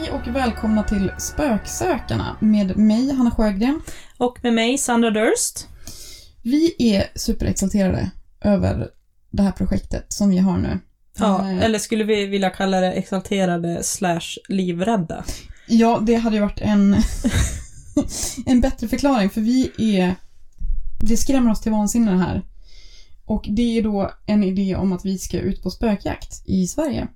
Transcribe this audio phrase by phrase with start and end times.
[0.00, 3.80] Hej och välkomna till Spöksökarna med mig, Hanna Sjögren.
[4.18, 5.68] Och med mig, Sandra Durst.
[6.42, 8.10] Vi är superexalterade
[8.40, 8.88] över
[9.30, 10.78] det här projektet som vi har nu.
[11.18, 15.24] Ja, Eh, eller skulle vi vilja kalla det exalterade slash livrädda?
[15.68, 16.96] Ja, det hade ju varit en,
[18.46, 20.14] en bättre förklaring för vi är...
[21.00, 22.42] Det skrämmer oss till vansinne det här.
[23.24, 27.08] Och det är då en idé om att vi ska ut på spökjakt i Sverige.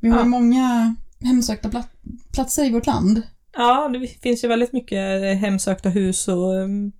[0.00, 0.24] Vi har Ja.
[0.24, 1.88] många hemsökta pla-
[2.32, 3.22] platser i vårt land.
[3.56, 6.92] Ja, det finns ju väldigt mycket hemsökta hus och um,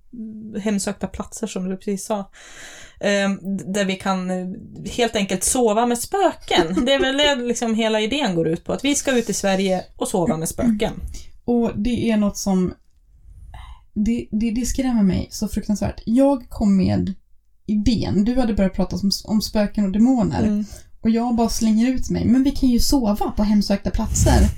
[0.59, 2.19] hemsökta platser som du precis sa.
[2.19, 4.47] Um, där vi kan eh,
[4.91, 6.85] helt enkelt sova med spöken.
[6.85, 9.33] Det är väl det liksom hela idén går ut på, att vi ska ut i
[9.33, 10.93] Sverige och sova med spöken.
[11.45, 12.73] Och det är något som...
[13.93, 16.01] Det, det, det skrämmer mig så fruktansvärt.
[16.05, 17.13] Jag kom med
[17.65, 18.23] idén.
[18.23, 20.43] Du hade börjat prata om, om spöken och demoner.
[20.43, 20.65] Mm.
[21.03, 22.25] Och jag bara slänger ut mig.
[22.25, 24.49] Men vi kan ju sova på hemsökta platser.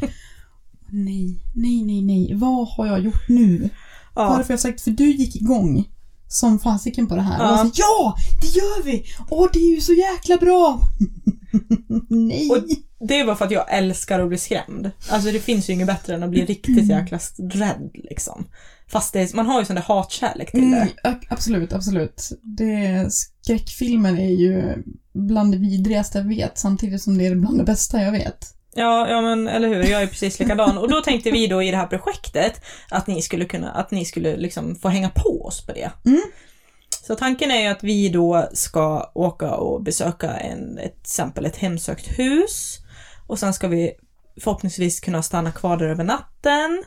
[0.92, 2.34] nej, nej, nej, nej.
[2.36, 3.70] Vad har jag gjort nu?
[4.16, 4.28] Ja.
[4.30, 4.82] Varför har jag sagt?
[4.82, 5.86] För du gick igång
[6.28, 7.44] som fasiken på det här.
[7.44, 7.52] Ja.
[7.52, 9.06] Och jag sa, ja, det gör vi!
[9.30, 10.80] Åh, det är ju så jäkla bra!
[12.10, 12.50] nej!
[12.50, 12.58] Och
[13.08, 14.92] det är bara för att jag älskar att bli skrämd.
[15.10, 18.46] Alltså det finns ju inget bättre än att bli riktigt jäkla rädd liksom.
[18.94, 21.10] Fast är, man har ju sån där hatkärlek till Mm, det.
[21.10, 22.30] a- absolut, absolut.
[22.44, 27.64] Det, skräckfilmer är ju bland det vidrigaste jag vet, samtidigt som det är bland det
[27.64, 28.46] bästa jag vet.
[28.76, 30.78] Ja, ja men eller hur, jag är precis likadan.
[30.78, 34.06] Och då tänkte vi då i det här projektet att ni skulle kunna, att ni
[34.06, 35.92] skulle liksom få hänga på oss på det.
[36.06, 36.22] Mm.
[37.08, 41.46] Så tanken är ju att vi då ska åka och besöka en, ett, till exempel
[41.46, 42.78] ett hemsökt hus.
[43.28, 43.92] Och sen ska vi
[44.42, 46.84] förhoppningsvis kunna stanna kvar där över natten.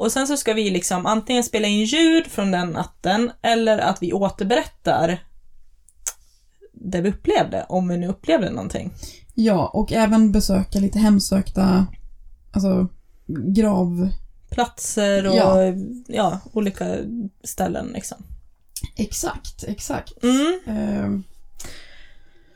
[0.00, 4.02] Och sen så ska vi liksom antingen spela in ljud från den natten eller att
[4.02, 5.22] vi återberättar
[6.72, 8.92] det vi upplevde, om vi nu upplevde någonting.
[9.34, 11.86] Ja, och även besöka lite hemsökta,
[12.50, 12.88] alltså
[13.26, 14.10] grav...
[14.50, 15.56] platser och Ja.
[16.06, 16.40] ja.
[16.52, 16.96] olika
[17.44, 18.18] ställen liksom.
[18.96, 20.22] Exakt, exakt.
[20.22, 20.60] Mm.
[20.66, 21.24] Ehm,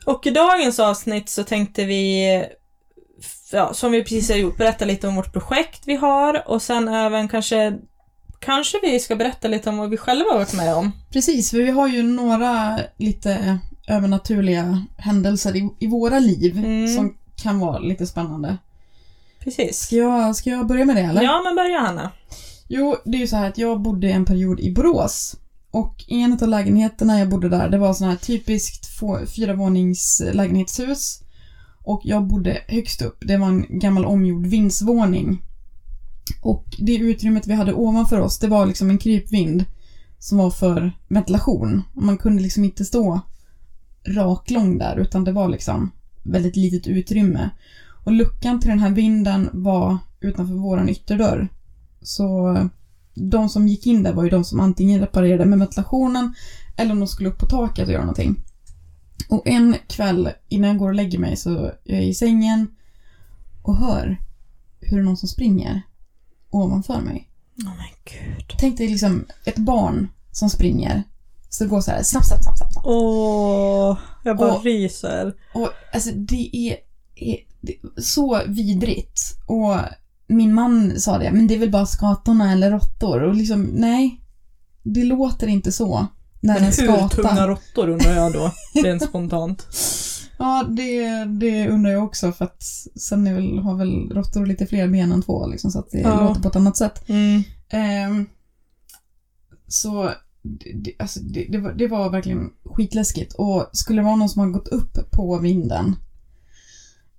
[0.05, 2.45] Och i dagens avsnitt så tänkte vi,
[3.51, 6.87] ja, som vi precis har gjort, berätta lite om vårt projekt vi har och sen
[6.87, 7.73] även kanske,
[8.39, 10.91] kanske vi ska berätta lite om vad vi själva har varit med om.
[11.11, 16.95] precis, för vi har ju några lite övernaturliga händelser i, i våra liv Mm.
[16.95, 18.57] som kan vara lite spännande.
[19.39, 19.77] Precis.
[19.79, 21.21] Ska jag, ska jag börja med det eller?
[21.23, 22.11] Ja, men börja Hanna.
[22.67, 25.35] Jo, det är ju så här att jag bodde en period i Borås.
[25.71, 28.87] Och en av lägenheterna jag bodde där, det var sån här typiskt
[29.35, 31.19] fyravånings lägenhetshus.
[31.85, 33.17] Och jag bodde högst upp.
[33.27, 35.41] Det var en gammal omgjord vindsvåning.
[36.41, 39.65] Och det utrymmet vi hade ovanför oss, det var liksom en krypvind
[40.19, 41.83] som var för ventilation.
[41.93, 43.19] Man kunde liksom inte stå
[44.07, 45.91] raklång där, utan det var liksom
[46.23, 47.49] väldigt litet utrymme.
[48.05, 51.47] Och luckan till den här vinden var utanför våran ytterdörr.
[52.01, 52.65] Så eh,
[53.13, 56.33] de som gick in där var ju de som antingen reparerade med ventilationen
[56.77, 58.44] eller om de skulle upp på taket och göra någonting.
[59.29, 62.67] Och en kväll innan jag går och lägger mig så är jag i sängen
[63.61, 64.17] och hör
[64.79, 65.81] hur det är någon som springer
[66.49, 67.29] ovanför mig.
[67.57, 68.55] Åh men gud.
[68.59, 71.03] Tänk dig liksom ett barn som springer.
[71.49, 72.87] Så det går så här snabbt, snabbt, snabbt, snabbt.
[72.87, 74.63] Åh, jag bara Åh.
[74.63, 75.35] ryser.
[75.53, 76.77] Och alltså det är,
[77.15, 79.21] är, det är så vidrigt.
[79.45, 79.75] Och
[80.27, 83.21] min man sa det, men det är väl bara skatorna eller råttor.
[83.21, 84.21] Och liksom, nej.
[84.83, 86.07] Det låter inte så.
[86.45, 88.51] När en hur tunga råttor undrar jag då,
[88.83, 89.67] rent spontant.
[90.37, 92.63] Ja, det, det undrar jag också för att
[92.99, 96.23] sen väl, har väl råttor lite fler ben än två liksom, så att det Ja.
[96.23, 97.09] låter på ett annat sätt.
[97.09, 97.43] Mm.
[97.69, 98.25] Ehm,
[99.67, 100.11] så
[100.73, 103.33] det, alltså, det, det, var, det var verkligen skitläskigt.
[103.33, 105.95] Och skulle det vara någon som har gått upp på vinden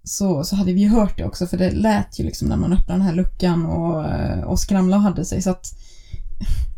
[0.02, 2.72] så, så hade vi ju hört det också för det lät ju liksom när man
[2.72, 5.42] öppnade den här luckan och, eh, och skramlade och hade sig.
[5.42, 5.66] Så att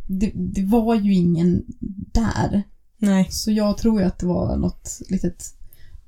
[0.08, 1.64] det, det var ju ingen
[2.12, 2.62] där.
[2.98, 3.26] Nej.
[3.30, 5.54] Så jag tror ju att det var något litet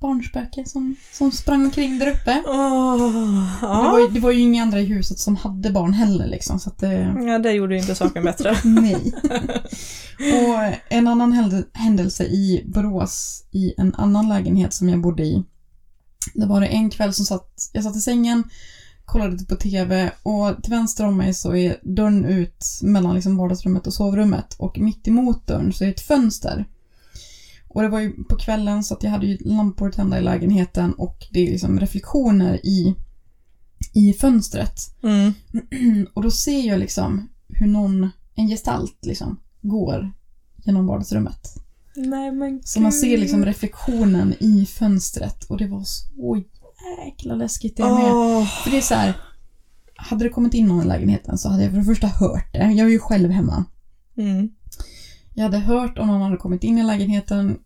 [0.00, 2.42] barnspöke som, som sprang omkring där uppe.
[2.46, 2.96] Åh,
[3.60, 4.00] Det, var ja.
[4.00, 6.60] ju, det var ju inga andra i huset som hade barn heller liksom.
[6.60, 7.14] Så det...
[7.26, 8.56] ja, det gjorde ju inte saken bättre.
[8.64, 9.12] Nej.
[10.18, 15.44] och en annan händelse i Borås, i en annan lägenhet som jag bodde i.
[16.34, 18.44] Det var det en kväll som satt, jag satt i sängen,
[19.10, 23.86] kollade på TV och till vänster om mig så är dörren ut mellan liksom vardagsrummet
[23.86, 26.64] och sovrummet och mitt emot dörren så är ett fönster.
[27.68, 30.92] Och det var ju på kvällen så att jag hade ju lampor tända i lägenheten
[30.92, 32.94] och det är liksom reflektioner i,
[33.94, 34.80] i fönstret.
[35.02, 35.32] Mm.
[36.14, 40.12] Och då ser jag liksom hur någon, en gestalt liksom, går
[40.64, 41.54] genom vardagsrummet.
[41.96, 46.42] Nej men Så man ser liksom reflektionen i fönstret och det var så
[47.04, 48.12] jäkla läskigt det med.
[48.12, 48.46] Åh.
[48.46, 49.14] För det är så här,
[49.96, 52.58] hade det kommit in någon i lägenheten så hade jag för det första hört det.
[52.58, 53.64] Jag är ju själv hemma.
[54.16, 54.50] Mm.
[55.34, 57.58] Jag hade hört om någon hade kommit in i lägenheten,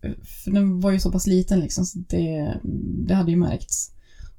[0.44, 2.60] för den var ju så pass liten liksom, så det,
[3.06, 3.90] det hade ju märkts.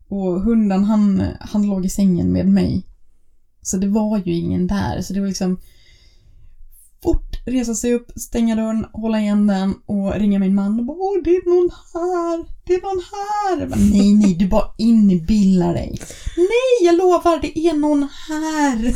[0.07, 2.87] Och hunden, han, han låg i sängen med mig.
[3.61, 5.57] Så det var ju ingen där, så det var liksom
[7.05, 10.97] fort resa sig upp, stänga dörren, hålla igen den och ringa min man och bara
[10.97, 13.59] Åh, det är någon här, det är någon här.
[13.59, 15.99] Jag bara, nej, nej, du bara inbillar dig.
[16.37, 18.95] Nej, jag lovar, det är någon här.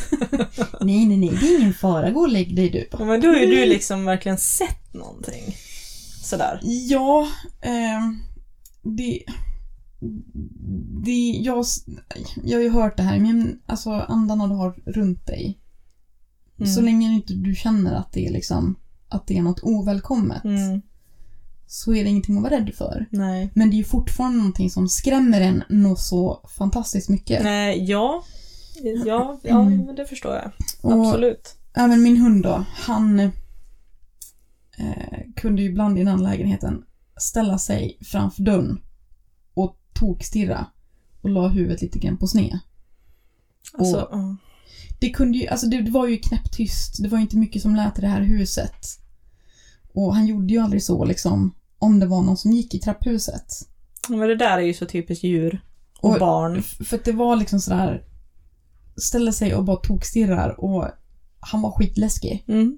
[0.86, 2.88] nej, nej, nej, det är ingen fara, gå och lägg dig du.
[2.92, 5.56] Ja, Men då har ju du liksom verkligen sett någonting.
[6.24, 6.60] Sådär.
[6.64, 7.28] Ja,
[7.62, 8.02] eh,
[8.84, 9.24] det...
[11.06, 11.66] Det, jag,
[12.44, 15.58] jag har ju hört det här, men alltså andarna du har runt dig.
[16.60, 16.74] Mm.
[16.74, 18.76] Så länge inte du känner att det är liksom,
[19.10, 20.44] att det är något ovälkommet.
[20.44, 20.82] Mm.
[21.68, 23.06] Så är det ingenting att vara rädd för.
[23.12, 23.50] Nej.
[23.56, 27.44] Men det är ju fortfarande någonting som skrämmer en något så fantastiskt mycket.
[27.44, 28.24] Nej, ja.
[29.06, 29.86] Ja, ja Mm.
[29.86, 30.52] men det förstår jag.
[30.82, 31.56] Och Absolut.
[31.74, 33.32] även min hund då, han eh,
[35.36, 36.84] kunde ju ibland i den lägenheten
[37.18, 38.82] ställa sig framför dörren
[39.54, 40.66] och tokstirra
[41.22, 42.60] och la huvudet lite grann på sned.
[43.74, 44.36] Alltså, och- ja.
[45.00, 47.04] Det kunde ju, alltså det, det var ju knäpptyst.
[47.04, 48.86] Det var inte mycket som lät i det här huset.
[49.94, 53.46] Och han gjorde ju aldrig så liksom, om det var någon som gick i trapphuset.
[54.10, 55.62] Men det där är ju så typiskt djur.
[56.02, 56.62] Och, Och- barn.
[56.64, 58.04] För att det var liksom sådär,
[58.98, 60.86] ställde sig och bara tokstirrar och
[61.40, 62.44] han var skitläskig.
[62.48, 62.78] Mm.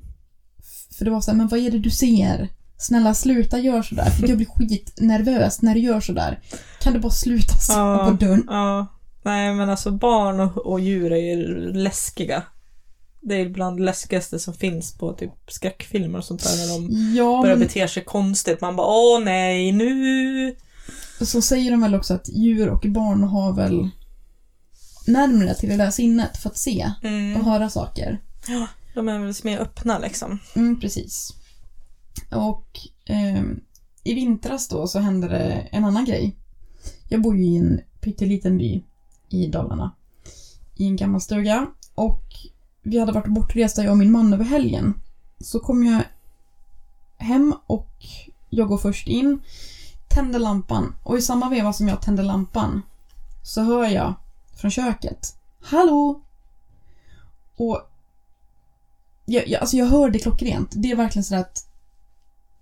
[0.97, 2.49] För det var såhär, men vad är det du ser?
[2.77, 6.39] Snälla sluta gör sådär, för jag blir skitnervös när du gör sådär.
[6.81, 8.05] Kan du bara sluta slå Ja.
[8.09, 8.43] på dörren?
[8.47, 8.87] Ja.
[9.23, 12.43] Nej, men alltså barn och, och djur är ju läskiga.
[13.21, 17.15] Det är bland det läskigaste som finns på typ skräckfilmer och sånt där när de
[17.15, 18.61] Ja, börjar men bete sig konstigt.
[18.61, 20.55] Man bara åh nej, nu!
[21.21, 23.89] så säger de väl också att djur och barn har väl
[25.07, 27.45] närmare till det där sinnet för att se och Mm.
[27.45, 28.21] höra saker.
[28.47, 30.39] Ja, de är väl mer öppna liksom.
[30.55, 31.33] Mm, precis.
[32.31, 33.59] Och ehm,
[34.03, 36.35] i vintras då så hände det en annan grej.
[37.09, 38.83] Jag bor ju i en pytteliten by
[39.33, 39.91] i Dalarna.
[40.75, 41.67] I en gammal stuga.
[41.95, 42.23] Och
[42.81, 44.93] vi hade varit bortresta, jag och min man, över helgen.
[45.39, 46.03] Så kom jag
[47.17, 47.95] hem och
[48.49, 49.41] jag går först in,
[50.07, 50.95] tänder lampan.
[51.03, 52.81] Och i samma veva som jag tänder lampan
[53.43, 54.13] så hör jag
[54.55, 55.37] från köket.
[55.61, 56.21] Hallå!
[57.57, 57.81] Och
[59.25, 60.71] jag, jag, alltså jag hör det klockrent.
[60.75, 61.67] Det är verkligen så att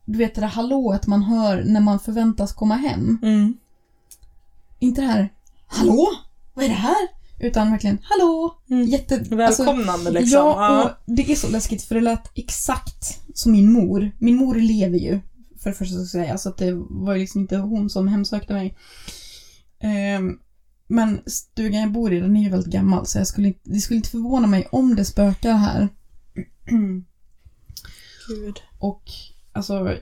[0.06, 3.19] du vet det där hallået man hör när man förväntas komma hem.
[3.24, 3.57] Mm.
[4.80, 5.30] Inte det här
[5.68, 6.07] Hallå?
[6.53, 7.07] Vad är det här?
[7.39, 8.61] Utan verkligen Hallå?
[8.69, 8.85] Mm.
[8.87, 9.15] Jätte...
[9.15, 10.39] alltså, Välkomnande liksom.
[10.39, 14.11] Ja, och det är så läskigt för det lät exakt som min mor.
[14.19, 15.19] Min mor lever ju,
[15.63, 18.07] för det första ska jag säga, så att det var ju liksom inte hon som
[18.07, 18.77] hemsökte mig.
[19.81, 20.31] Ehm,
[20.87, 23.79] men stugan jag bor i, den är ju väldigt gammal, så jag skulle, inte- det
[23.79, 25.89] skulle inte förvåna mig om det spökar här.
[28.27, 28.55] Gud.
[28.79, 29.03] Och
[29.53, 29.97] alltså,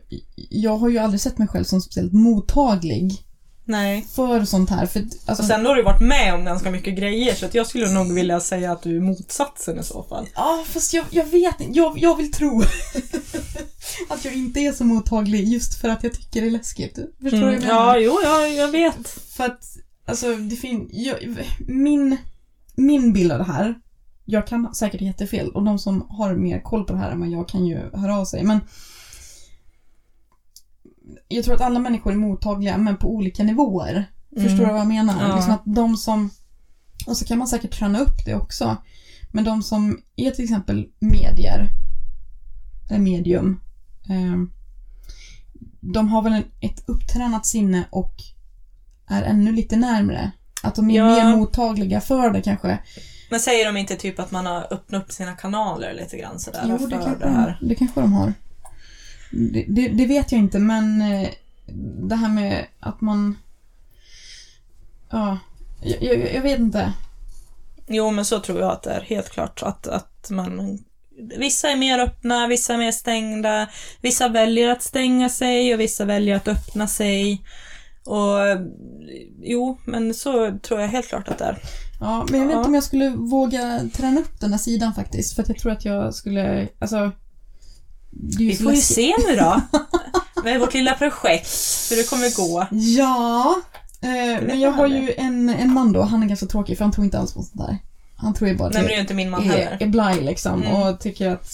[0.49, 3.11] jag har ju aldrig sett mig själv som speciellt mottaglig
[3.67, 4.05] Nej.
[4.15, 4.85] för sånt här.
[4.85, 7.67] För, alltså, Och sen har du varit med om ganska mycket grejer så att jag
[7.67, 10.27] skulle nog vilja säga att du är motsatsen i så fall.
[10.35, 11.77] Ja, fast jag, jag vet inte.
[11.79, 12.61] Jag, jag vill tro
[14.09, 16.99] att jag inte är så mottaglig just för att jag tycker det är läskigt.
[17.21, 17.59] Förstår du jag Mm.
[17.67, 17.95] menar?
[17.95, 19.09] Ja, jo, jag, jag vet.
[19.09, 19.63] För att,
[20.05, 20.91] alltså, det finns...
[21.67, 22.17] Min,
[22.75, 23.75] min bild av det här,
[24.25, 27.29] jag kan säkert jättefel och de som har mer koll på det här än vad
[27.29, 28.59] jag kan ju höra av sig, men
[31.27, 34.05] jag tror att alla människor är mottagliga, men på olika nivåer.
[34.35, 35.13] Förstår du vad jag menar?
[35.13, 35.27] Mm.
[35.29, 35.35] Ja.
[35.35, 36.29] Liksom att de som...
[37.07, 38.77] Och så kan man säkert träna upp det också.
[39.31, 41.69] Men de som är till exempel medier,
[42.89, 43.59] eller medium,
[44.09, 44.35] eh,
[45.81, 48.13] de har väl en, ett upptränat sinne och
[49.07, 50.31] är ännu lite närmre.
[50.63, 51.05] Att de är Ja.
[51.05, 52.79] mer mottagliga för det kanske.
[53.29, 56.61] Men säger de inte typ att man har öppnat upp sina kanaler lite grann sådär
[56.65, 57.57] Jo, det det, kanske, här?
[57.61, 58.33] De, det kanske de har.
[59.31, 61.29] Det, det, det vet jag inte, men eh,
[62.07, 63.37] det här med att man...
[65.09, 65.37] Ja,
[65.81, 66.93] jag, jag, jag vet inte.
[67.87, 69.63] Jo, men så tror jag att det är helt klart.
[69.63, 70.79] Att, att man...
[71.37, 73.67] Vissa är mer öppna, vissa är mer stängda.
[74.01, 77.41] Vissa väljer att stänga sig och vissa väljer att öppna sig.
[78.05, 78.37] Och
[79.41, 81.57] jo, men så tror jag helt klart att det är.
[81.99, 82.57] Ja, men jag vet Ja.
[82.59, 85.35] inte om jag skulle våga träna upp den här sidan faktiskt.
[85.35, 87.11] För att jag tror att jag skulle, alltså...
[88.37, 89.61] Vi får ju se nu då.
[90.43, 91.47] Med vårt lilla projekt,
[91.91, 92.67] hur det kommer gå.
[92.71, 93.55] Ja,
[94.01, 96.91] eh, men jag har ju en, en man då, han är ganska tråkig för han
[96.91, 97.77] tror inte alls på sånt där.
[98.17, 99.77] Han tror ju bara att Nej, men det är inte min man är, heller.
[99.79, 100.81] är blaj liksom Mm.
[100.81, 101.49] och tycker att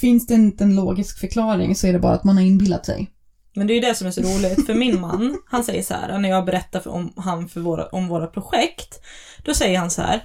[0.00, 3.10] finns det inte en logisk förklaring så är det bara att man har inbillat sig.
[3.56, 5.94] Men det är ju det som är så roligt, för min man, han säger så
[5.94, 9.00] här, när jag berättar för, om han för våra, om våra projekt,
[9.44, 10.22] då säger han så här,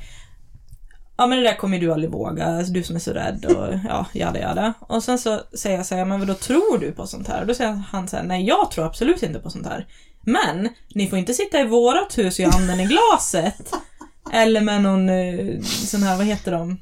[1.19, 3.73] ja men det där kommer du aldrig våga, alltså, du som är så rädd och
[3.89, 4.73] ja, jada jada.
[4.79, 7.41] Och sen så säger jag så här, men då tror du på sånt här?
[7.41, 9.87] Och då säger han så här, nej jag tror absolut inte på sånt här.
[10.21, 12.45] Men, ni får inte sitta i vårat hus och
[12.79, 13.73] i glaset.
[14.33, 16.77] Eller med någon eh, sån här, vad heter de?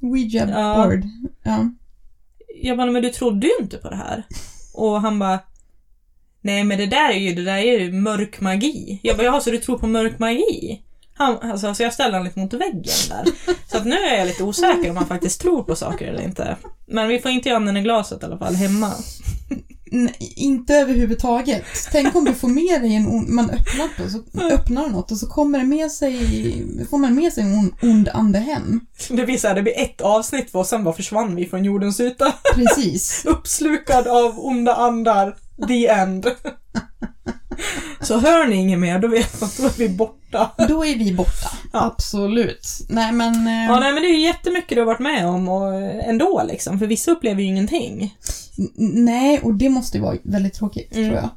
[0.00, 0.74] Ouija Ja.
[0.74, 1.02] board.
[1.42, 1.70] Ja.
[2.62, 4.22] Jag bara, men du trodde ju inte på det här.
[4.74, 5.38] Och han bara,
[6.40, 9.00] nej men det där är ju, det där är ju mörk magi.
[9.02, 10.82] Jag bara, jaha så du tror på mörk magi?
[11.20, 13.24] Han, alltså, så jag ställer honom lite mot väggen där.
[13.70, 16.56] Så att nu är jag lite osäker om han faktiskt tror på saker eller inte.
[16.86, 18.92] Men vi får inte göra anden i glaset i alla fall, hemma.
[19.92, 21.64] Nej, inte överhuvudtaget.
[21.92, 25.16] Tänk om du får med dig en ond, man öppnar, på, så öppnar något och
[25.16, 28.80] så kommer det med sig, får man med sig en ond, ond ande hem.
[29.08, 32.00] Det blir så här, det blir ett avsnitt och sen bara försvann vi från jordens
[32.00, 32.32] yta.
[32.54, 33.24] Precis.
[33.28, 35.36] Uppslukad av onda andar.
[35.68, 36.26] The end.
[38.00, 40.50] Så hör ni inget mer, då vet man att då är vi borta.
[40.68, 41.50] Då är vi borta.
[41.72, 41.84] Ja.
[41.86, 42.66] Absolut.
[42.88, 43.46] Nej men...
[43.46, 46.42] eh, Ja, nej men det är ju jättemycket du har varit med om och ändå
[46.48, 48.16] liksom, för vissa upplever ju ingenting.
[48.58, 48.70] n-
[49.04, 51.08] Nej, och det måste ju vara väldigt tråkigt Mm.
[51.10, 51.28] tror jag.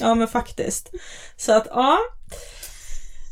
[0.00, 0.90] Ja men faktiskt.
[1.36, 1.98] Så att, ja.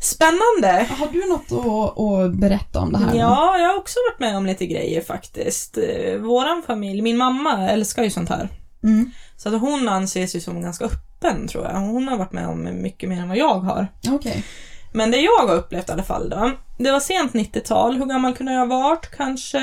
[0.00, 0.86] Spännande.
[0.98, 3.14] Har du något att, att berätta om det här?
[3.14, 5.78] Ja, jag har också varit med om lite grejer faktiskt.
[5.78, 8.48] Eh, Våran familj, min mamma älskar ju sånt här.
[8.82, 9.10] Mm.
[9.36, 11.00] Så att hon anses ju som ganska öppen
[11.48, 11.72] tror jag.
[11.74, 13.86] Hon har varit med om mycket mer än vad jag har.
[14.08, 14.44] Okej.
[14.92, 16.50] Men det jag har upplevt i alla fall då.
[16.78, 17.96] Det var sent 90-tal.
[17.96, 19.10] Hur gammal kunde jag ha varit?
[19.16, 19.58] Kanske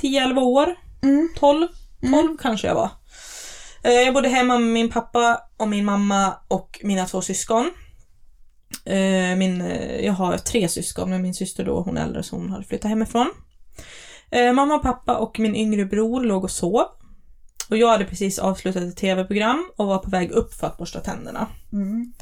[0.00, 0.74] 10-11 år?
[1.02, 1.28] Mm.
[1.38, 1.66] 12?
[2.00, 2.36] 12 Mm.
[2.42, 2.90] kanske jag var.
[3.82, 7.70] Eh, Jag bodde hemma med min pappa och min mamma och mina två syskon.
[8.84, 12.36] Eh, Min, eh, jag har tre syskon, men min syster då, hon är äldre så
[12.36, 13.30] hon hade flyttat hemifrån.
[14.54, 16.84] Mamma pappa och min yngre bror låg och sov.
[17.68, 21.00] Och jag hade precis avslutat ett tv-program och var på väg upp för att borsta
[21.00, 21.46] tänderna.
[21.72, 22.12] Mm.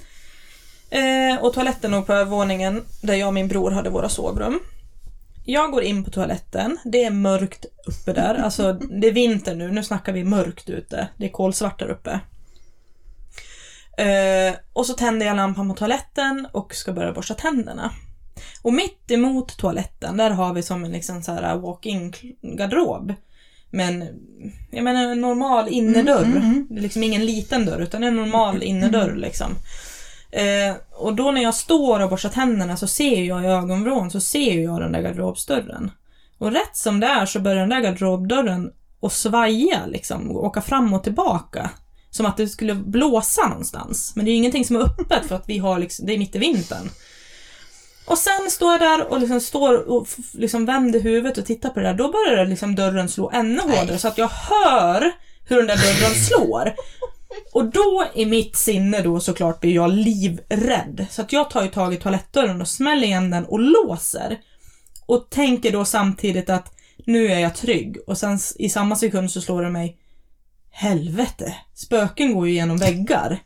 [0.91, 4.61] Eh, och toaletten låg på övervåningen där jag och min bror hade våra sovrum.
[5.45, 9.73] Jag går in på toaletten, det är mörkt uppe där, alltså det är vinter nu,
[9.73, 11.09] nu snackar vi mörkt ute.
[11.17, 12.21] Det är kolsvart där uppe.
[13.99, 17.91] Eh, och så tänder jag lampan på toaletten och ska börja borsta tänderna.
[18.63, 23.15] Och mitt emot toaletten, där har vi som en liksom så här walk-in garderob.
[23.75, 24.05] Men,
[24.71, 26.25] jag menar en normal innerdörr.
[26.25, 26.67] Mm, mm, mm.
[26.71, 29.57] Det är liksom ingen liten dörr, utan en normal innerdörr liksom.
[30.31, 34.21] Eh, och då när jag står och borstar tänderna så ser jag i ögonvrån så
[34.21, 35.91] ser jag den där garderobsdörren.
[36.39, 38.71] Och rätt som det är så börjar den där garderobdörren
[39.03, 41.71] att svaja liksom, och åka fram och tillbaka.
[42.11, 44.13] Som att det skulle blåsa någonstans.
[44.17, 46.19] Men det är ju ingenting som är öppet för att vi har liksom, det är
[46.19, 46.91] mitt i vintern.
[48.07, 51.81] Och sen står jag där och liksom står och liksom vänder huvudet och tittar på
[51.81, 51.95] det där.
[51.95, 55.13] Då börjar liksom dörren slå ännu hårdare så att jag hör
[55.49, 56.75] hur den där dörren slår.
[57.53, 61.07] Och då i mitt sinne då såklart blir jag livrädd.
[61.11, 64.39] Så att jag tar ju tag i toalettdörren och smäller igen den och låser.
[65.07, 66.73] Och tänker då samtidigt att
[67.07, 67.97] nu är jag trygg.
[68.07, 69.99] Och sen i samma sekund så slår det mig
[70.71, 73.39] Helvete, spöken går ju genom väggar.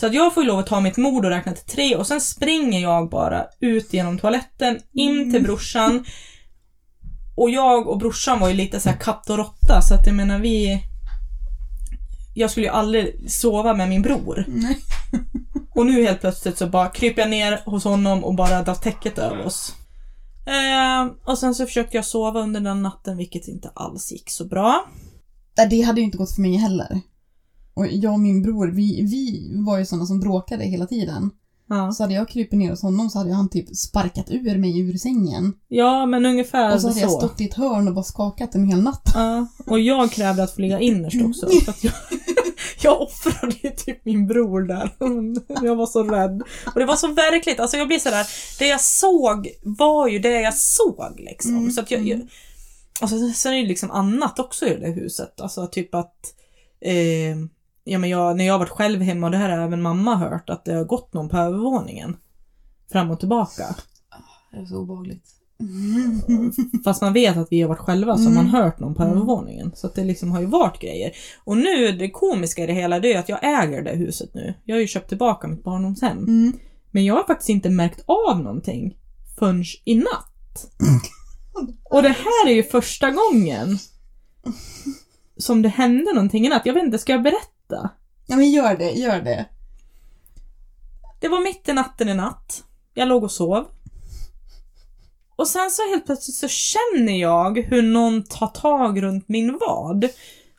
[0.00, 2.06] Så att jag får ju lov att ta mitt mod och räkna till tre och
[2.06, 6.04] sen springer jag bara ut genom toaletten, in till brorsan.
[7.36, 10.16] Och jag och brorsan var ju lite så här katt och råtta så att jag
[10.16, 10.84] menar vi...
[12.34, 14.44] Jag skulle ju aldrig sova med min bror.
[14.48, 14.78] Nej.
[15.74, 19.18] Och nu helt plötsligt så bara kryper jag ner hos honom och bara drar täcket
[19.18, 19.74] över oss.
[20.46, 24.44] Eh, och sen så försökte jag sova under den natten vilket inte alls gick så
[24.44, 24.84] bra.
[25.70, 27.00] Det hade ju inte gått för mig heller.
[27.80, 31.30] Och jag och min bror, vi, vi var ju sådana som bråkade hela tiden.
[31.68, 31.92] Ja.
[31.92, 34.98] Så hade jag krypit ner hos honom så hade han typ sparkat ur mig ur
[34.98, 35.52] sängen.
[35.68, 36.88] ja, men ungefär Och så så.
[36.88, 39.10] hade jag stått i ett hörn och bara skakat en hel natt.
[39.14, 41.46] Ja, och jag krävde att få ligga innerst också.
[41.64, 41.92] För att jag,
[42.82, 44.90] jag offrade ju typ min bror där.
[45.66, 46.42] Jag var så rädd.
[46.74, 47.60] Och det var så verkligt.
[47.60, 48.26] Alltså jag blir sådär,
[48.58, 51.56] det jag såg var ju det jag såg liksom.
[51.56, 52.20] Mm, Så att jag, jag
[53.00, 55.40] alltså, sen är det ju liksom annat också i det huset.
[55.40, 56.34] Alltså typ att
[56.80, 57.36] eh,
[57.90, 60.50] Ja men jag, när jag varit själv hemma, och det här har även mamma hört,
[60.50, 62.16] att det har gått någon på övervåningen.
[62.92, 63.74] Fram och tillbaka.
[64.52, 65.24] Det är så obehagligt.
[66.84, 68.34] Fast man vet att vi har varit själva så Mm.
[68.34, 69.14] man hört någon på Mm.
[69.16, 69.72] övervåningen.
[69.74, 71.12] Så att det liksom har ju varit grejer.
[71.44, 74.54] Och nu, det komiska i det hela, det är att jag äger det huset nu.
[74.64, 76.18] Jag har ju köpt tillbaka mitt barndomshem.
[76.18, 76.52] Mm.
[76.90, 78.96] Men jag har faktiskt inte märkt av någonting
[79.38, 80.66] förrän i natt.
[81.90, 83.78] Och det här är ju första gången
[85.36, 86.62] som det hände någonting i natt.
[86.66, 87.46] Jag vet inte, ska jag berätta?
[88.26, 89.46] Ja men gör det, gör det.
[91.20, 92.64] Det var mitt i natten i natt.
[92.94, 93.66] Jag låg och sov.
[95.36, 100.08] Och sen så helt plötsligt så känner jag hur någon tar tag runt min vad.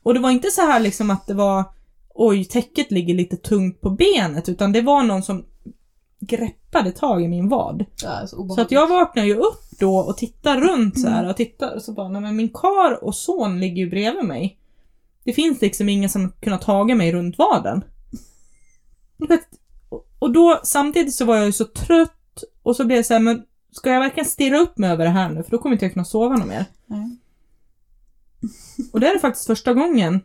[0.03, 1.63] Och det var inte så här liksom att det var
[2.09, 5.45] oj, täcket ligger lite tungt på benet, utan det var någon som
[6.19, 7.85] greppade tag i min vad.
[8.05, 8.49] Är så.
[8.49, 11.81] Så att jag vaknar ju upp då och tittar runt så här och tittar och
[11.81, 14.57] så bara, nej men min kar och son ligger ju bredvid mig.
[15.23, 17.83] Det finns liksom ingen som kunnat taga mig runt vaden.
[19.17, 19.39] Du
[20.19, 23.19] och- då, samtidigt så var jag ju så trött och så blev jag så här,
[23.21, 25.43] men ska jag verkligen stirra upp mig över det här nu?
[25.43, 26.65] För då kommer inte jag kunna sova något mer.
[26.85, 27.17] Nej.
[28.93, 30.19] Och det är faktiskt första gången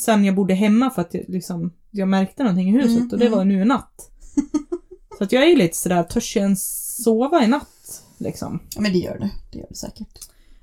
[0.00, 3.18] sen jag bodde hemma för att jag, liksom, jag märkte någonting i huset Mm, och
[3.18, 3.38] det mm.
[3.38, 4.10] var nu i natt.
[5.18, 8.02] Så att jag är ju lite sådär, törs jag ens sova i natt?
[8.18, 8.60] Liksom.
[8.74, 9.30] Ja, Men det gör det.
[9.52, 10.18] Det gör det säkert.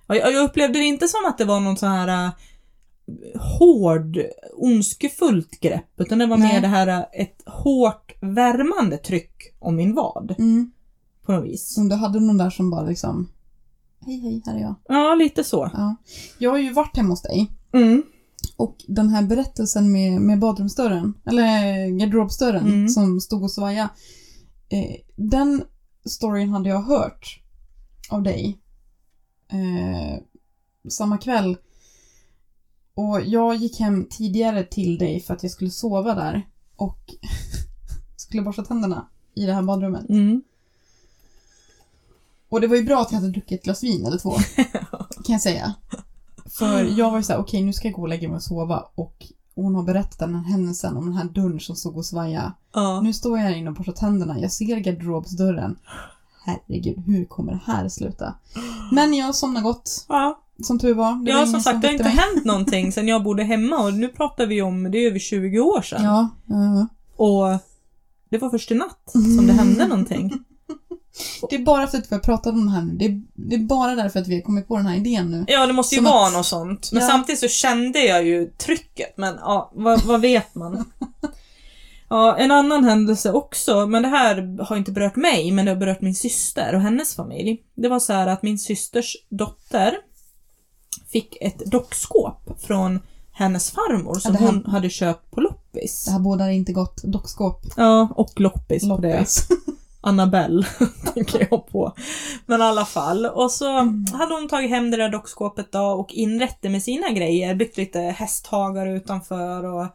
[0.07, 2.31] Och jag, jag upplevde det inte som att det var någon sån här äh,
[3.59, 4.17] hård,
[4.53, 9.95] ondskefullt grepp, utan det var mer det här äh, ett hårt, värmande tryck om min
[9.95, 10.71] vad, Mm.
[11.25, 11.73] på något vis.
[11.73, 13.29] Som du hade någon där som bara liksom
[14.05, 14.75] Hej hej, här är jag.
[14.87, 15.69] Ja, lite så.
[15.73, 15.95] Ja.
[16.37, 18.03] Jag har ju varit hemma hos dig Mm.
[18.57, 22.89] och den här berättelsen med, med badrumsdörren, eller garderobsdörren Mm.
[22.89, 23.89] som stod och svaja.
[24.69, 25.63] Eh, den
[26.05, 27.41] storyn hade jag hört
[28.09, 28.59] av dig
[29.51, 30.19] eh,
[30.89, 31.57] samma kväll.
[32.99, 36.99] Och jag gick hem tidigare till dig för att jag skulle sova där och
[38.15, 40.09] skulle borsta tänderna i det här badrummet.
[40.09, 40.41] Mm.
[42.49, 44.31] Och det var ju bra att jag hade druckit ett glas vin eller två.
[45.25, 45.73] kan jag säga.
[46.45, 48.85] För jag var ju såhär, okej nu ska jag gå och lägga mig och sova
[48.95, 52.53] och hon har berättat den här händelsen om den här dörren som stod och svaja.
[52.73, 53.01] Ja.
[53.01, 55.79] Nu står jag här inne och borstar tänderna, jag ser garderobsdörren.
[56.45, 58.35] Herregud, hur kommer det här sluta?
[58.91, 60.39] Men jag somnade gott, ja.
[60.63, 61.11] Som tur var.
[61.11, 62.13] Det var Ja, ingen som sagt, det har inte mig.
[62.13, 65.59] hänt någonting sedan jag bodde hemma och nu pratar vi om, det är över 20
[65.59, 66.03] år sedan.
[66.03, 66.87] Ja, ja.
[67.15, 67.59] Och
[68.29, 70.31] det var först i natt som det hände någonting.
[71.49, 72.93] Det är bara för att vi har pratat om det här nu.
[72.93, 75.45] Det är, det är bara därför att vi har kommit på den här idén nu.
[75.47, 76.89] Ja, det måste ju Som vara att- något sånt.
[76.93, 77.07] Men Ja.
[77.09, 80.85] samtidigt så kände jag ju trycket, men ja, vad, vad vet man?
[82.09, 85.75] Ja, en annan händelse också, men det här har inte berört mig, men det har
[85.79, 87.61] berört min syster och hennes familj.
[87.75, 89.93] Det var så här att min systers dotter
[91.11, 92.99] fick ett dockskåp från
[93.31, 96.05] hennes farmor som här- hon hade köpt på loppis.
[96.05, 97.01] Det här bådar inte gott.
[97.03, 97.61] Dockskåp.
[97.77, 99.13] Ja, och loppis på det.
[99.13, 99.47] Loppis.
[100.01, 100.67] Annabelle,
[101.13, 101.93] tänker jag på.
[102.45, 103.25] Men i alla fall.
[103.25, 103.65] Och så
[104.13, 107.55] hade hon tagit hem det där dockskåpet då och inrett det med sina grejer.
[107.55, 109.87] Byggt lite hästhagar utanför och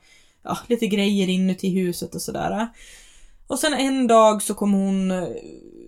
[0.43, 2.69] ja, lite grejer inuti huset och sådär.
[3.47, 5.29] Och sen en dag så kom hon, eh,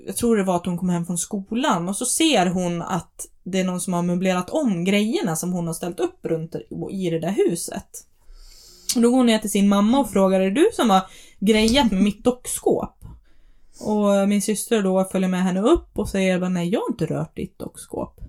[0.07, 3.27] jag tror det var att hon kom hem från skolan och så ser hon att
[3.45, 6.55] det är någon som har möblerat om grejerna som hon har ställt upp runt
[6.91, 7.89] i det där huset.
[8.97, 11.03] Och då går hon ner till sin mamma och frågar, är det du som har
[11.41, 13.05] grejat med mitt dockskåp?
[13.81, 17.07] Och min syster då följer med henne upp och säger bara nej jag har inte
[17.07, 18.21] rört ditt dockskåp.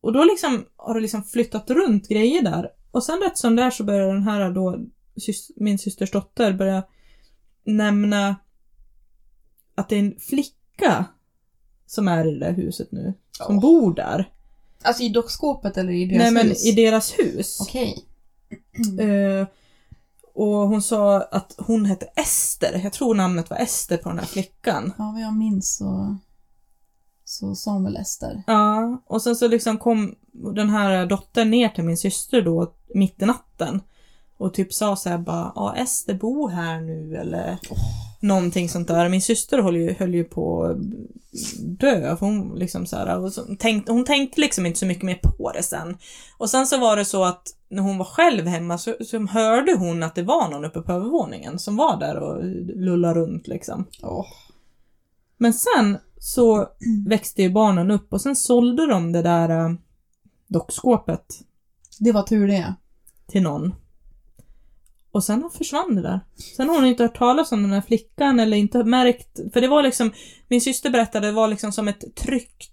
[0.00, 2.70] Och då liksom har det liksom flyttat runt grejer där.
[2.90, 4.78] Och sen rätt som det är så börjar den här då,
[5.56, 6.82] min systers dotter börja
[7.64, 8.36] nämna
[9.76, 11.04] att det är en flicka
[11.86, 13.14] som är i det där huset nu.
[13.32, 13.60] Som Ja.
[13.60, 14.30] bor där.
[14.82, 16.66] Alltså i dockskåpet eller i deras Nej men hus?
[16.66, 17.58] i deras hus.
[17.60, 18.04] Okej.
[19.00, 19.46] Eh,
[20.34, 22.80] och hon sa att hon hette Ester.
[22.84, 24.92] Jag tror namnet var Ester på den här flickan.
[24.98, 26.16] Ja, vad jag minns så,
[27.24, 28.42] så sa hon väl Ester.
[28.46, 30.14] Ja, och sen så liksom kom
[30.54, 33.80] den här dottern ner till min syster då mitt i natten.
[34.36, 37.58] Och typ sa så här bara, ja Ester bor här nu eller
[38.20, 39.08] någonting sånt där.
[39.08, 40.76] Min syster höll ju, höll ju på att
[41.58, 42.16] dö.
[42.16, 45.52] För hon liksom så här, så tänkte, hon tänkte liksom inte så mycket mer på
[45.52, 45.96] det sen.
[46.38, 49.76] Och sen så var det så att när hon var själv hemma så, så hörde
[49.76, 52.44] hon att det var någon uppe på övervåningen som var där och
[52.76, 53.86] lullade runt liksom.
[54.02, 54.26] Åh.
[55.38, 56.68] Men sen så
[57.08, 59.74] växte ju barnen upp och sen sålde de det där äh,
[60.46, 61.24] dockskåpet
[61.98, 62.74] Det var tur det.
[63.26, 63.74] till någon.
[65.16, 66.20] Och sen försvann det där.
[66.56, 69.68] Sen har hon inte hört talas om den här flickan eller inte märkt, för det
[69.68, 70.12] var liksom,
[70.48, 72.72] min syster berättade, det var liksom som ett tryckt,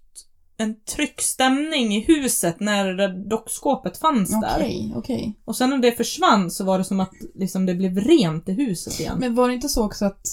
[0.58, 4.56] en tryckstämning i huset när det dockskåpet fanns där.
[4.58, 5.40] Okej, okej.
[5.46, 8.52] Och sen när det försvann så var det som att liksom det blev rent i
[8.52, 9.18] huset igen.
[9.20, 10.28] Men var det inte så också att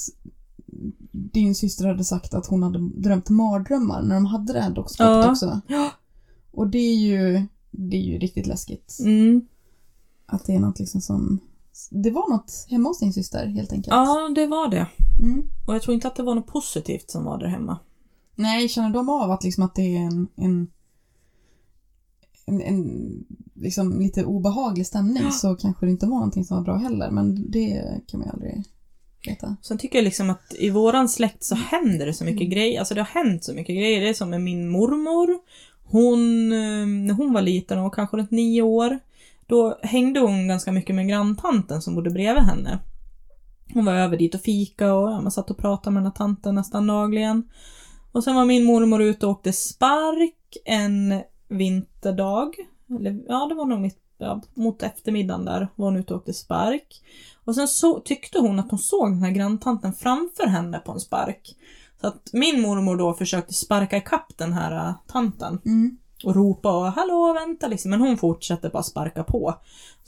[1.13, 5.07] din syster hade sagt att hon hade drömt mardrömmar när de hade det här dockskåpet
[5.11, 5.31] Ja.
[5.31, 5.61] också?
[5.69, 5.91] Ja.
[6.51, 8.97] Och det är ju, det är ju riktigt läskigt.
[9.01, 9.47] Mm.
[10.27, 11.41] Att det är något liksom som...
[11.91, 13.95] Det var något hemma hos din syster helt enkelt.
[13.95, 14.87] Ja, det var det.
[15.23, 15.43] Mm.
[15.67, 17.79] Och jag tror inte att det var något positivt som var där hemma.
[18.35, 20.71] Nej, känner de av att liksom att det är en, en,
[22.47, 23.11] en, en
[23.55, 25.31] liksom lite obehaglig stämning Ja.
[25.31, 27.11] så kanske det inte var någonting som var bra heller.
[27.11, 28.65] Men det kan man ju aldrig
[29.27, 29.57] veta.
[29.63, 32.51] Sen tycker jag liksom att i våran släkt så händer det så mycket Mm.
[32.51, 32.79] grejer.
[32.79, 34.01] Alltså det har hänt så mycket grejer.
[34.01, 35.39] Det är som med min mormor.
[35.85, 38.99] Hon, eh, när hon var liten och kanske runt nio år,
[39.51, 42.79] då hängde hon ganska mycket med granntanten som bodde bredvid henne.
[43.75, 46.17] Hon var över dit och fika och ja, man satt och pratade med den här
[46.17, 47.49] tanten nästan dagligen.
[48.13, 52.55] Och sen var min mormor ute och åkte spark en vinterdag.
[52.99, 56.33] Eller, ja, det var nog mitt, ja, mot eftermiddagen där var hon ute och åkte
[56.33, 57.03] spark.
[57.45, 61.01] Och sen så tyckte hon att hon såg den här granntanten framför henne på en
[61.01, 61.57] spark.
[62.01, 66.73] Så att min mormor då försökte sparka ikapp den här äh, tanten Mm och ropa
[66.79, 67.91] och hallå vänta liksom.
[67.91, 69.55] Men hon fortsatte bara sparka på.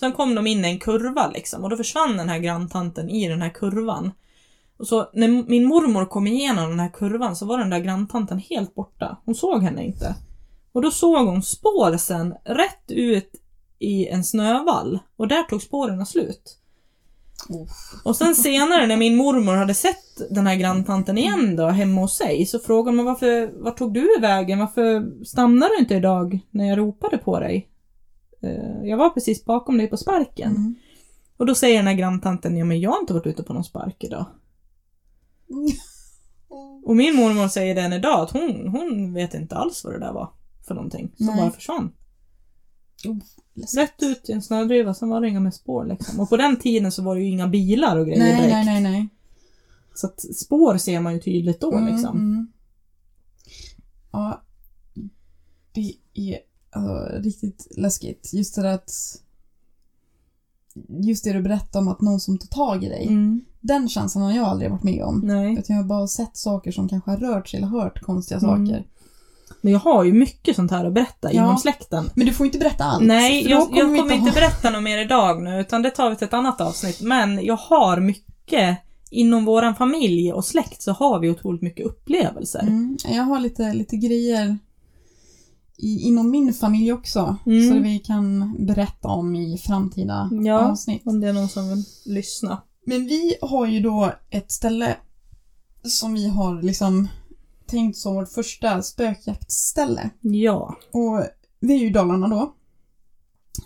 [0.01, 3.29] Sen kom de in i en kurva liksom och då försvann den här granntanten i
[3.29, 4.13] den här kurvan.
[4.77, 8.39] Och så när min mormor kom igenom den här kurvan så var den där granntanten
[8.39, 9.17] helt borta.
[9.25, 10.15] Hon såg henne inte.
[10.73, 13.33] Och då såg hon spår sen rätt ut
[13.79, 16.59] i en snövall och där tog spåren slut.
[18.05, 22.17] Och sen senare när min mormor hade sett den här granntanten igen då hemma hos
[22.17, 24.59] sig så frågade hon "Men varför, vart tog du vägen?
[24.59, 27.69] Varför stannade du inte idag när jag ropade på dig?
[28.43, 30.51] "Eh, Jag var precis bakom dig på sparken.
[30.51, 30.75] Mm.
[31.37, 33.65] Och då säger den här granntanten, ja men jag har inte varit ute på någon
[33.65, 34.27] spark idag.
[36.85, 40.13] Och min mormor säger den idag att hon, hon vet inte alls vad det där
[40.13, 40.31] var
[40.67, 41.13] för någonting.
[41.17, 41.37] Som Nej.
[41.37, 41.93] bara försvann.
[43.77, 46.21] Rätt ut i en snödriva, sen var det inga med spår liksom.
[46.21, 48.53] Och på den tiden så var det ju inga bilar och grejer Nej, direkt.
[48.53, 49.09] nej, nej, nej.
[49.95, 52.17] Så att spår ser man ju tydligt då Mm, liksom.
[52.17, 52.47] mm.
[54.13, 54.43] Ja,
[55.73, 56.39] det är
[56.71, 58.31] alltså, riktigt läskigt.
[58.33, 58.93] Just det där att...
[60.89, 63.07] Just det du berättade om att någon som tar tag i dig.
[63.07, 63.45] Mm.
[63.61, 65.21] Den känslan har jag aldrig varit med om.
[65.25, 65.53] Nej.
[65.59, 68.67] Utan jag har bara sett saker som kanske har rört sig eller hört konstiga Mm.
[68.67, 68.87] saker.
[69.61, 71.43] Men jag har ju mycket sånt här att berätta Ja.
[71.45, 72.11] inom släkten.
[72.15, 73.05] Men du får inte berätta allt.
[73.05, 76.17] Nej, jag, jag vi kommer inte berätta något mer idag nu, utan det tar vi
[76.17, 77.01] till ett annat avsnitt.
[77.01, 78.79] Men jag har mycket,
[79.11, 82.61] inom våran familj och släkt så har vi otroligt mycket upplevelser.
[82.63, 84.59] Mm, jag har lite, lite grejer
[85.79, 87.37] i, inom min familj också.
[87.47, 87.71] Mm.
[87.71, 90.59] Så vi kan berätta om i framtida Ja.
[90.71, 91.03] avsnitt.
[91.07, 92.63] Om det är någon som vill lyssna.
[92.87, 94.97] Men vi har ju då ett ställe
[95.85, 97.09] som vi har liksom
[97.73, 100.11] tänkt som vårt första spökjaktställe.
[100.21, 100.77] Ja.
[100.93, 101.25] Och
[101.61, 102.55] vi är ju i Dalarna då.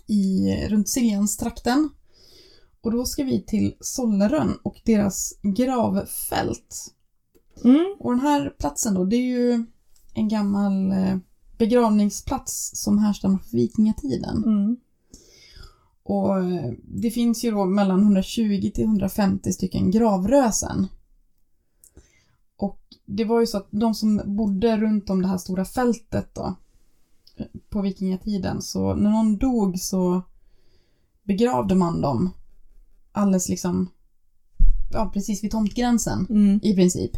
[0.06, 1.88] I, runt Siljanstrakten.
[2.80, 6.94] Och då ska vi till Sollerön och deras gravfält.
[7.64, 7.96] Mm.
[7.98, 9.64] Och den här platsen då, det är ju
[10.14, 11.16] en gammal eh,
[11.58, 14.44] begravningsplats som härstammar från vikingatiden.
[14.44, 14.76] Mm.
[16.02, 20.86] Och eh, det finns ju då mellan 120 till 150 stycken gravrösen.
[22.56, 26.34] Och det var ju så att de som bodde runt om det här stora fältet
[26.34, 26.54] då
[27.68, 30.22] på vikingatiden, så när någon dog så
[31.22, 32.30] begravde man dem
[33.12, 33.90] alldeles liksom,
[34.92, 36.60] ja precis vid tomtgränsen Mm.
[36.62, 37.10] i princip.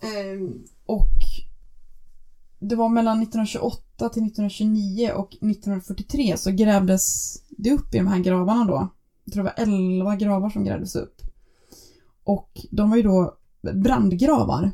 [0.00, 1.10] Ehm, och
[2.58, 8.18] det var mellan 1928 till 1929 och 1943 så grävdes det upp i de här
[8.18, 8.88] gravarna då.
[9.24, 11.22] Jag tror det var 11 gravar som grävdes upp.
[12.24, 14.70] Och de var ju då brandgravar.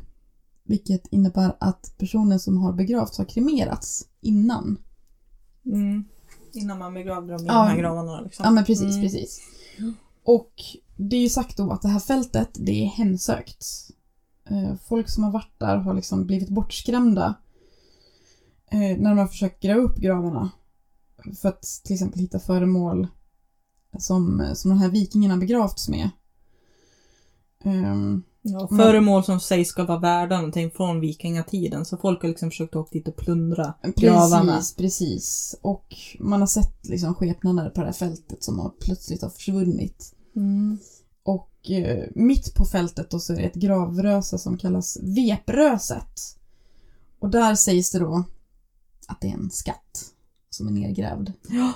[0.63, 4.77] Vilket innebär att personen som har begravts har kremerats innan.
[5.65, 6.03] Mm.
[6.53, 7.53] Innan man begravde dem i Ja.
[7.53, 8.45] de här gravarna liksom.
[8.45, 9.01] Ja men precis, Mm.
[9.01, 9.39] precis.
[10.23, 10.53] Och
[10.97, 13.65] det är ju sagt då att det här fältet, det är hemsökt.
[14.49, 17.33] Eh, Folk som har varit där har liksom blivit bortskrämda.
[18.71, 20.51] eh, När de har försökt gräva upp gravarna.
[21.41, 23.07] För att till exempel hitta föremål
[23.99, 26.09] som, som de här vikingarna begravts med.
[28.49, 31.85] Ja, föremål som sägs ska vara värda någonting från vikingatiden.
[31.85, 34.55] Så folk har liksom försökt åka dit och plundra gravarna.
[34.55, 35.55] Precis, precis.
[35.61, 40.15] Och man har sett liksom skepnader på det här fältet som har plötsligt har försvunnit.
[40.35, 40.77] Mm.
[41.23, 46.19] Och eh, mitt på fältet då så är det ett gravröse som kallas Vepröset.
[47.19, 48.23] Och där sägs det då
[49.07, 50.05] att det är en skatt
[50.49, 51.33] som är nedgrävd.
[51.49, 51.73] Ja.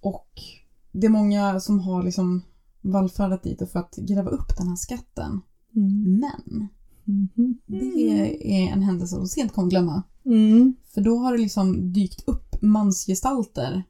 [0.00, 0.40] Och
[0.92, 2.42] det är många som har liksom
[2.80, 5.40] vallfärdat dit för att gräva upp den här skatten.
[5.78, 6.68] Mm.
[7.66, 10.02] Men det är en händelse som sent kommer glömma.
[10.24, 10.76] Mm.
[10.94, 13.82] För då har det liksom dykt upp mansgestalter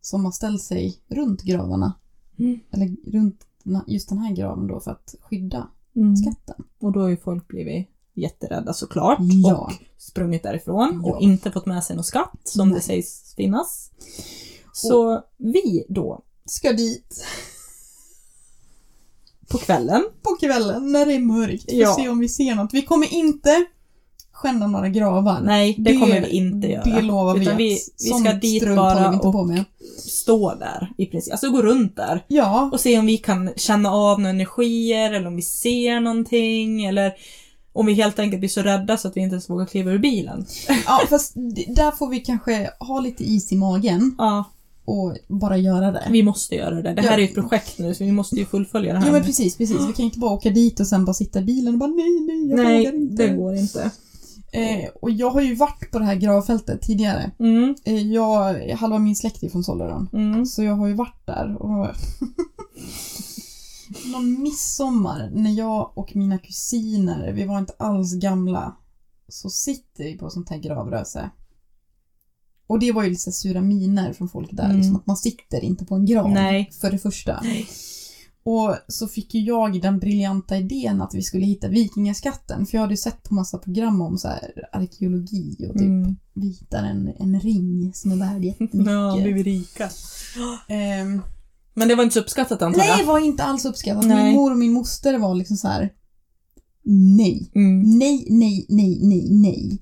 [0.00, 1.94] som har ställt sig runt gravarna.
[2.38, 2.60] Mm.
[2.70, 3.46] Eller runt
[3.86, 6.16] just den här graven då för att skydda Mm.
[6.16, 6.64] skatten.
[6.80, 9.18] Och då har ju folk blivit jätterädda såklart.
[9.20, 9.56] Ja.
[9.56, 11.10] Och sprungit därifrån Ja.
[11.14, 12.76] och inte fått med sig någon skatt som Nej.
[12.76, 13.90] det sägs finnas.
[14.72, 17.24] Så vi då, Ska dit
[19.48, 21.94] på kvällen, på kvällen när det är mörkt för Ja.
[21.94, 22.74] se om vi ser något.
[22.74, 23.64] Vi kommer inte
[24.32, 25.40] skända några gravar.
[25.44, 26.82] nej det, kommer vi inte göra.
[26.84, 29.64] Det lovar vi Utan att vi, vi ska dit bara vi och
[29.98, 31.32] stå där i princip.
[31.32, 32.24] Alltså gå runt där.
[32.28, 36.84] Ja, Och se om vi kan känna av några energier eller om vi ser någonting
[36.84, 37.12] eller
[37.72, 39.98] om vi helt enkelt blir så rädda så att vi inte ens vågar kliva ur
[39.98, 40.46] bilen.
[40.86, 41.32] ja, fast
[41.68, 44.14] där får vi kanske ha lite is i magen.
[44.18, 44.44] Ja,
[44.86, 46.08] och bara göra det.
[46.10, 46.94] Vi måste göra det.
[46.94, 47.14] Det här Ja.
[47.14, 49.06] är ju ett projekt nu så vi måste ju fullfölja det här.
[49.06, 49.88] Ja men precis, precis.
[49.88, 52.20] Vi kan inte bara åka dit och sen bara sitta i bilen och bara nej,
[52.20, 53.26] nej, jag vågar Nej, inte.
[53.26, 53.90] det går inte.
[54.52, 57.30] Eh, och jag har ju varit på det här gravfältet tidigare.
[57.38, 60.08] Mm, Eh, jag, halva min släkt är från Solleron.
[60.12, 60.46] mm.
[60.46, 61.86] Så jag har ju varit där och...
[64.12, 68.76] Någon midsommar när jag och mina kusiner, vi var inte alls gamla,
[69.28, 71.30] så sitter vi på sånt här gravröse.
[72.66, 74.76] Och det var ju lite sura miner från folk där, Mm.
[74.76, 76.70] liksom att man sitter inte på en grav Nej.
[76.80, 77.42] för det första.
[78.42, 82.82] Och så fick ju jag den briljanta idén att vi skulle hitta vikingaskatten, för jag
[82.82, 86.16] hade ju sett på massa program om så här arkeologi och typ Mm.
[86.34, 88.86] vi hittar en, en ring som är värd jättemycket.
[88.92, 89.90] Ja, blir vi rika.
[90.68, 91.22] Ehm,
[91.74, 92.98] Men det var inte så uppskattat antar Nej, jag?
[92.98, 94.06] det var inte alls uppskattat.
[94.06, 94.24] Nej.
[94.24, 95.92] Min mor och min moster var liksom så här.
[97.16, 97.50] Nej.
[97.54, 97.82] Mm.
[97.98, 99.78] Nej, nej, nej, nej, nej.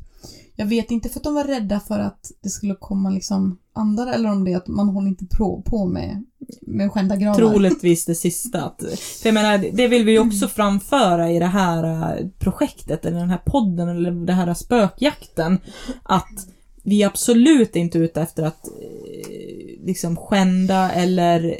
[0.57, 4.15] Jag vet inte för att de var rädda för att det skulle komma liksom andra
[4.15, 6.25] eller om det är att man håller inte på, på med,
[6.63, 7.35] med skända gravar.
[7.39, 8.63] Troligtvis det sista.
[8.65, 8.83] Att,
[9.23, 13.19] för jag menar, det vill vi ju också framföra i det här eh, projektet, eller
[13.19, 15.59] den här podden, eller det här spökjakten.
[16.03, 16.47] Att
[16.83, 21.45] vi är absolut inte ute efter att eh, liksom skända eller...
[21.45, 21.55] eh,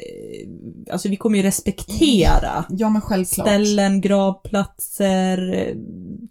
[0.91, 3.47] Alltså vi kommer ju respektera Ja, men självklart.
[3.47, 5.37] ställen, gravplatser,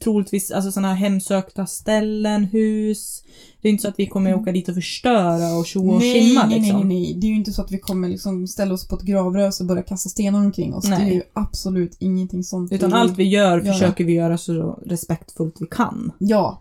[0.00, 3.22] troligtvis alltså sådana här hemsökta ställen, hus.
[3.62, 6.20] Det är inte så att vi kommer åka dit och förstöra och tjo och nej,
[6.20, 6.76] tjimma nej, liksom.
[6.80, 7.14] nej, nej, nej.
[7.20, 9.66] Det är ju inte så att vi kommer liksom ställa oss på ett gravrös och
[9.66, 10.84] börja kasta stenar omkring oss.
[10.84, 11.14] Det är Nej.
[11.14, 12.72] ju absolut ingenting sånt.
[12.72, 13.72] Utan vi- allt vi gör göra.
[13.72, 16.12] försöker vi göra så respektfullt vi kan.
[16.18, 16.60] Ja,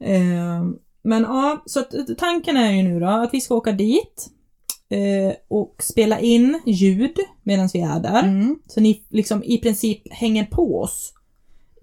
[0.00, 0.64] Eh,
[1.02, 4.30] men ja, så att tanken är ju nu då att vi ska åka dit
[4.88, 8.22] eh, och spela in ljud medan vi är där.
[8.22, 8.58] mm.
[8.66, 11.12] Så ni liksom i princip hänger på oss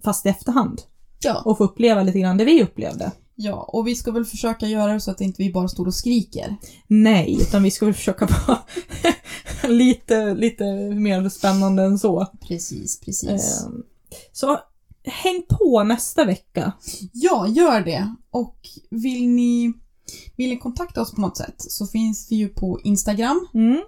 [0.03, 0.81] fast i efterhand
[1.23, 1.41] ja.
[1.45, 3.11] och får uppleva lite grann det vi upplevde.
[3.35, 5.93] Ja, och vi ska väl försöka göra det så att inte vi bara står och
[5.93, 6.55] skriker.
[6.87, 8.59] Nej, utan vi ska väl försöka vara
[9.73, 12.25] lite, lite mer spännande än så.
[12.41, 13.29] Precis, precis.
[13.29, 13.69] Eh,
[14.31, 14.59] så
[15.03, 16.71] häng på nästa vecka.
[17.13, 18.15] Ja, gör det.
[18.31, 18.57] Och
[18.89, 19.73] vill ni,
[20.35, 23.47] vill ni kontakta oss på något sätt så finns vi ju på Instagram.
[23.53, 23.81] Mm.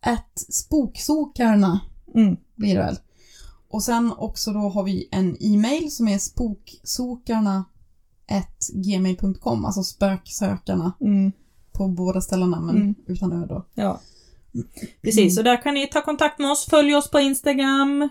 [0.00, 1.80] Att spoksokarna
[2.14, 2.36] Mm.
[2.54, 2.96] blir det väl.
[3.72, 7.64] Och sen också då har vi en e-mail som är spoksokarna
[8.72, 11.32] gmail.com, alltså spöksökarna Mm.
[11.72, 12.94] på båda ställena men Mm.
[13.06, 13.66] utan ö då.
[13.74, 14.00] Ja.
[15.02, 18.08] Precis, så där kan ni ta kontakt med oss, följ oss på Instagram.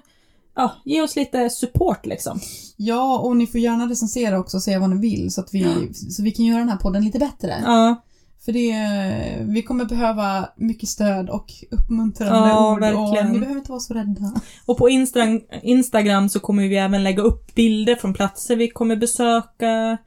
[0.56, 2.40] Ja, ge oss lite support liksom.
[2.78, 5.94] Ja, och ni får gärna recensera också och säga vad ni vill så att vi,
[5.94, 7.62] så vi kan göra den här podden lite bättre.
[7.66, 8.04] Ja,
[8.46, 13.26] För det, vi kommer behöva mycket stöd och uppmuntrande Ja, ord verkligen.
[13.28, 14.34] och ni behöver inte vara så rädda.
[14.66, 18.96] och på Insta- Instagram så kommer vi även lägga upp bilder från platser vi kommer
[18.96, 19.98] besöka.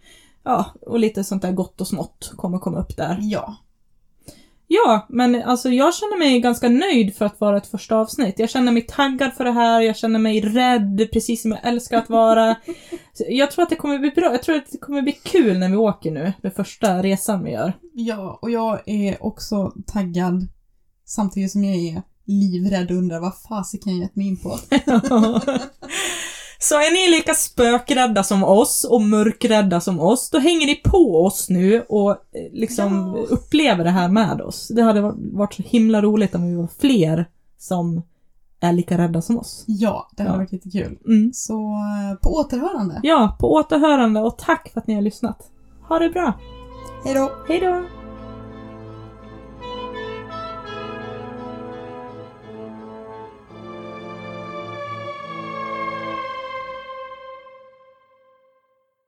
[0.44, 3.18] Ja, och lite sånt där gott och smått kommer komma upp där.
[3.20, 3.56] Ja.
[4.66, 8.38] Ja, men alltså jag känner mig ganska nöjd för att vara ett första avsnitt.
[8.38, 11.98] Jag känner mig taggad för det här, jag känner mig rädd, precis som jag älskar
[11.98, 12.56] att vara.
[13.28, 15.68] Jag tror att det kommer bli bra, jag tror att det kommer bli kul när
[15.68, 17.72] vi åker nu, den första resan vi gör.
[17.92, 20.48] Ja, och jag är också taggad
[21.04, 24.58] samtidigt som jag är livrädd och undrar vad fasiken jag gett mig in på.
[26.68, 31.24] Så är ni lika spökrädda som oss och mörkrädda som oss, då hänger ni på
[31.24, 32.16] oss nu och eh,
[32.52, 33.22] liksom Ja.
[33.34, 34.68] upplever det här med oss.
[34.68, 35.00] Det hade
[35.32, 37.26] varit- så himla roligt om vi var fler
[37.58, 38.02] som
[38.60, 39.64] är lika rädda som oss.
[39.66, 40.38] Ja, det hade Ja.
[40.38, 40.98] varit jättekul.
[41.06, 41.32] Mm.
[41.34, 43.00] Så eh, på återhörande.
[43.02, 45.38] Ja, på återhörande och tack för att ni har lyssnat.
[45.88, 46.32] Ha det bra!
[47.04, 47.30] Hej då!
[47.48, 47.84] Hej då!